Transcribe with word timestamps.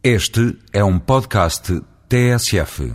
Este 0.00 0.56
é 0.72 0.84
um 0.84 0.96
podcast 0.96 1.82
TSF. 2.08 2.94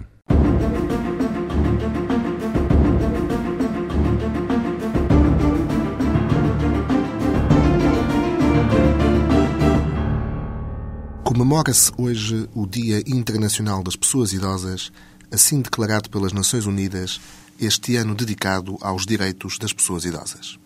Comemora-se 11.25 11.91
hoje 11.97 12.47
o 12.55 12.66
Dia 12.66 13.04
Internacional 13.06 13.84
das 13.84 13.98
Pessoas 13.98 14.32
Idosas, 14.32 14.90
assim 15.30 15.62
declarado 15.62 16.10
pelas 16.10 16.32
Nações 16.32 16.66
Unidas, 16.66 17.20
este 17.60 17.98
ano 17.98 18.16
dedicado 18.16 18.78
aos 18.80 19.06
direitos 19.06 19.58
das 19.58 19.74
pessoas 19.74 20.06
idosas. 20.06 20.58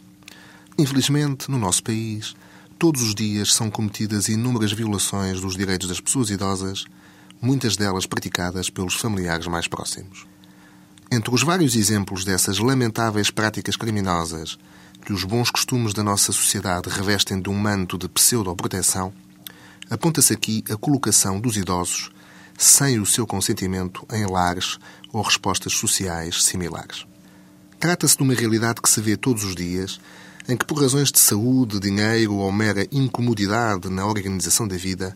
Infelizmente, 0.77 1.49
no 1.49 1.57
nosso 1.57 1.81
país, 1.81 2.35
todos 2.77 3.01
os 3.01 3.15
dias 3.15 3.53
são 3.53 3.71
cometidas 3.71 4.29
inúmeras 4.29 4.71
violações 4.71 5.41
dos 5.41 5.55
direitos 5.55 5.87
das 5.87 5.99
pessoas 5.99 6.29
idosas, 6.29 6.85
muitas 7.41 7.75
delas 7.75 8.05
praticadas 8.05 8.69
pelos 8.69 8.93
familiares 8.93 9.47
mais 9.47 9.67
próximos. 9.67 10.27
Entre 11.11 11.33
os 11.33 11.41
vários 11.41 11.75
exemplos 11.75 12.23
dessas 12.23 12.59
lamentáveis 12.59 13.31
práticas 13.31 13.75
criminosas 13.75 14.57
que 15.03 15.13
os 15.13 15.23
bons 15.23 15.49
costumes 15.49 15.93
da 15.93 16.03
nossa 16.03 16.31
sociedade 16.31 16.89
revestem 16.89 17.41
de 17.41 17.49
um 17.49 17.55
manto 17.57 17.97
de 17.97 18.07
pseudo-proteção, 18.09 19.13
aponta-se 19.89 20.33
aqui 20.33 20.63
a 20.69 20.75
colocação 20.75 21.39
dos 21.39 21.57
idosos 21.57 22.11
sem 22.57 22.99
o 22.99 23.05
seu 23.05 23.25
consentimento 23.25 24.05
em 24.11 24.25
lares 24.25 24.77
ou 25.13 25.21
respostas 25.21 25.73
sociais 25.73 26.43
similares. 26.43 27.05
Trata-se 27.79 28.17
de 28.17 28.23
uma 28.23 28.33
realidade 28.33 28.81
que 28.81 28.89
se 28.89 28.99
vê 28.99 29.15
todos 29.15 29.43
os 29.43 29.55
dias, 29.55 29.99
em 30.47 30.55
que, 30.55 30.65
por 30.65 30.81
razões 30.81 31.11
de 31.11 31.19
saúde, 31.19 31.79
dinheiro 31.79 32.35
ou 32.35 32.51
mera 32.51 32.87
incomodidade 32.91 33.89
na 33.89 34.05
organização 34.05 34.67
da 34.67 34.77
vida, 34.77 35.15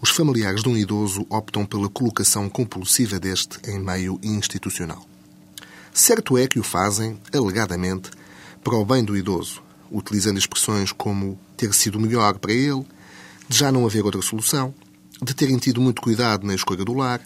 os 0.00 0.10
familiares 0.10 0.62
de 0.62 0.68
um 0.68 0.76
idoso 0.76 1.26
optam 1.30 1.64
pela 1.64 1.88
colocação 1.88 2.48
compulsiva 2.48 3.18
deste 3.18 3.58
em 3.66 3.78
meio 3.78 4.20
institucional. 4.22 5.06
Certo 5.94 6.36
é 6.36 6.46
que 6.46 6.60
o 6.60 6.62
fazem, 6.62 7.18
alegadamente, 7.32 8.10
para 8.62 8.76
o 8.76 8.84
bem 8.84 9.02
do 9.02 9.16
idoso, 9.16 9.62
utilizando 9.90 10.38
expressões 10.38 10.92
como 10.92 11.38
ter 11.56 11.72
sido 11.72 11.98
melhor 11.98 12.38
para 12.38 12.52
ele, 12.52 12.84
de 13.48 13.56
já 13.56 13.72
não 13.72 13.86
haver 13.86 14.04
outra 14.04 14.20
solução, 14.20 14.74
de 15.22 15.32
terem 15.32 15.56
tido 15.56 15.80
muito 15.80 16.02
cuidado 16.02 16.46
na 16.46 16.54
escolha 16.54 16.84
do 16.84 16.92
lar, 16.92 17.22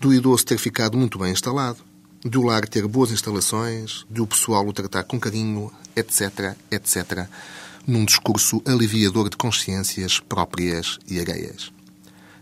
do 0.00 0.12
idoso 0.12 0.44
ter 0.44 0.58
ficado 0.58 0.98
muito 0.98 1.16
bem 1.16 1.30
instalado, 1.30 1.78
de 2.24 2.38
o 2.38 2.42
lar 2.42 2.68
ter 2.68 2.86
boas 2.86 3.10
instalações, 3.10 4.06
de 4.08 4.20
o 4.20 4.26
pessoal 4.26 4.66
o 4.66 4.72
tratar 4.72 5.02
com 5.04 5.18
carinho, 5.18 5.72
etc., 5.96 6.56
etc., 6.70 7.26
num 7.86 8.04
discurso 8.04 8.62
aliviador 8.64 9.28
de 9.28 9.36
consciências 9.36 10.20
próprias 10.20 10.98
e 11.08 11.18
alheias. 11.18 11.72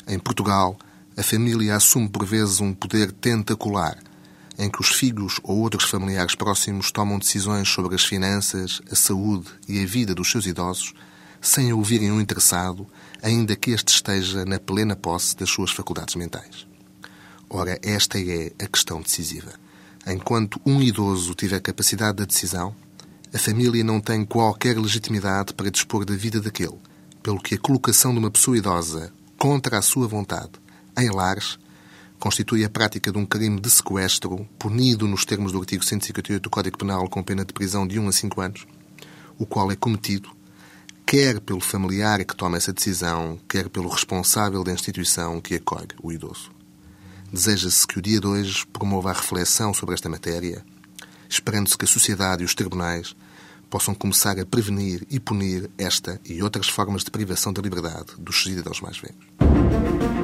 Em 0.07 0.19
Portugal, 0.19 0.79
a 1.17 1.23
família 1.23 1.77
assume 1.77 2.09
por 2.09 2.27
vezes 2.27 2.61
um 2.61 2.75
poder 2.75 3.11
tentacular, 3.11 3.97
em 4.59 4.71
que 4.71 4.81
os 4.83 4.89
filhos 4.89 5.41
ou 5.43 5.59
outros 5.59 5.85
familiares 5.85 6.35
próximos 6.35 6.93
tomam 6.93 7.19
decisões 7.19 7.69
sobre 7.69 7.95
as 7.95 8.05
finanças, 8.05 8.83
a 8.91 8.95
saúde 8.95 9.49
e 9.67 9.83
a 9.83 9.87
vida 9.87 10.15
dos 10.15 10.31
seus 10.31 10.45
idosos 10.45 10.93
sem 11.41 11.73
ouvirem 11.73 12.13
um 12.13 12.21
interessado, 12.21 12.87
ainda 13.23 13.57
que 13.57 13.71
este 13.71 13.89
esteja 13.89 14.45
na 14.45 14.59
plena 14.59 14.95
posse 14.95 15.35
das 15.35 15.49
suas 15.49 15.71
faculdades 15.71 16.15
mentais. 16.15 16.67
Ora, 17.49 17.79
esta 17.83 18.19
é 18.21 18.53
a 18.63 18.67
questão 18.67 19.01
decisiva. 19.01 19.53
Enquanto 20.07 20.61
um 20.65 20.81
idoso 20.81 21.35
tiver 21.35 21.61
capacidade 21.61 22.19
de 22.19 22.27
decisão, 22.27 22.75
a 23.33 23.39
família 23.39 23.85
não 23.85 24.01
tem 24.01 24.25
qualquer 24.25 24.79
legitimidade 24.79 25.55
para 25.55 25.71
dispor 25.71 26.05
da 26.05 26.15
vida 26.15 26.41
daquele, 26.41 26.79
pelo 27.23 27.41
que 27.41 27.55
a 27.55 27.59
colocação 27.59 28.13
de 28.13 28.19
uma 28.19 28.31
pessoa 28.31 28.57
idosa 28.57 29.13
contra 29.39 29.79
a 29.79 29.83
sua 29.83 30.09
vontade 30.09 30.53
em 30.99 31.11
lares 31.11 31.59
constitui 32.19 32.65
a 32.65 32.71
prática 32.71 33.11
de 33.11 33.19
um 33.19 33.25
crime 33.25 33.61
de 33.61 33.71
sequestro 33.71 34.47
punido 34.59 35.07
nos 35.09 35.25
termos 35.25 35.53
do 35.53 35.59
artigo 35.59 35.85
158 35.85 36.43
do 36.43 36.51
Código 36.51 36.77
Penal 36.77 37.09
com 37.09 37.23
pena 37.23 37.45
de 37.45 37.53
prisão 37.53 37.87
de 37.87 37.99
1 37.99 38.09
a 38.09 38.13
5 38.13 38.41
anos, 38.41 38.67
o 39.39 39.47
qual 39.47 39.71
é 39.73 39.77
cometido 39.77 40.31
quer 41.11 41.41
pelo 41.41 41.61
familiar 41.61 42.25
que 42.25 42.37
toma 42.37 42.57
essa 42.57 42.73
decisão, 42.73 43.37
quer 43.49 43.69
pelo 43.69 43.89
responsável 43.89 44.63
da 44.63 44.71
instituição 44.71 45.41
que 45.41 45.57
acolhe 45.57 45.89
o 46.01 46.13
idoso. 46.13 46.60
Deseja-se 47.33 47.87
que 47.87 47.99
o 47.99 48.03
dia 48.03 48.19
de 48.19 48.27
hoje 48.27 48.67
promova 48.73 49.11
a 49.11 49.13
reflexão 49.13 49.73
sobre 49.73 49.95
esta 49.95 50.09
matéria, 50.09 50.65
esperando-se 51.29 51.79
que 51.79 51.85
a 51.85 51.89
sociedade 51.89 52.43
e 52.43 52.45
os 52.45 52.57
tribunais 52.57 53.15
possam 53.71 53.95
começar 53.95 54.37
a 54.41 54.45
prevenir 54.45 55.07
e 55.09 55.21
punir 55.21 55.71
esta 55.79 56.21
e 56.25 56.43
outras 56.43 56.69
formas 56.69 57.05
de 57.05 57.11
privação 57.11 57.53
da 57.53 57.63
liberdade 57.63 58.15
dos 58.19 58.43
cidadãos 58.43 58.81
mais 58.81 58.99
velhos. 58.99 60.20